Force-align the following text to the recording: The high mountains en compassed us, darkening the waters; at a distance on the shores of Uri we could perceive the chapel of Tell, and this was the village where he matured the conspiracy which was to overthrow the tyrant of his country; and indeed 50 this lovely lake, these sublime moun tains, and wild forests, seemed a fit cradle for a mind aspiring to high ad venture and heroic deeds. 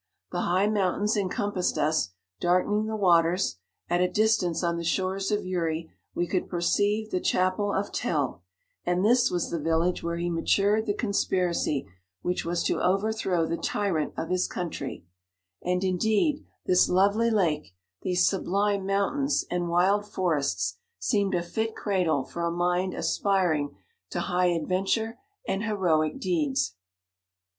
The 0.31 0.41
high 0.41 0.65
mountains 0.65 1.15
en 1.15 1.29
compassed 1.29 1.77
us, 1.77 2.09
darkening 2.39 2.87
the 2.87 2.95
waters; 2.95 3.57
at 3.87 4.01
a 4.01 4.09
distance 4.09 4.63
on 4.63 4.77
the 4.77 4.83
shores 4.83 5.29
of 5.29 5.45
Uri 5.45 5.91
we 6.15 6.25
could 6.25 6.49
perceive 6.49 7.11
the 7.11 7.19
chapel 7.19 7.71
of 7.71 7.91
Tell, 7.91 8.41
and 8.83 9.05
this 9.05 9.29
was 9.29 9.51
the 9.51 9.59
village 9.59 10.01
where 10.01 10.17
he 10.17 10.27
matured 10.27 10.87
the 10.87 10.95
conspiracy 10.95 11.87
which 12.23 12.43
was 12.43 12.63
to 12.63 12.81
overthrow 12.81 13.45
the 13.45 13.57
tyrant 13.57 14.15
of 14.17 14.29
his 14.31 14.47
country; 14.47 15.05
and 15.63 15.83
indeed 15.83 16.37
50 16.37 16.49
this 16.65 16.89
lovely 16.89 17.29
lake, 17.29 17.75
these 18.01 18.27
sublime 18.27 18.87
moun 18.87 19.27
tains, 19.27 19.43
and 19.51 19.69
wild 19.69 20.07
forests, 20.07 20.79
seemed 20.97 21.35
a 21.35 21.43
fit 21.43 21.75
cradle 21.75 22.23
for 22.23 22.41
a 22.41 22.49
mind 22.49 22.95
aspiring 22.95 23.77
to 24.09 24.21
high 24.21 24.51
ad 24.51 24.67
venture 24.67 25.19
and 25.47 25.63
heroic 25.65 26.19
deeds. 26.19 26.73